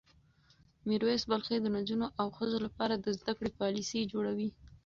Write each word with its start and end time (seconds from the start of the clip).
میر 0.87 1.01
ویس 1.07 1.23
بلخي 1.31 1.57
د 1.61 1.67
نجونو 1.75 2.07
او 2.19 2.27
ښځو 2.37 2.57
لپاره 2.65 2.93
د 2.97 3.07
زده 3.19 3.33
کړې 3.37 3.51
پالیسۍ 3.59 4.01
جوړوي. 4.13 4.49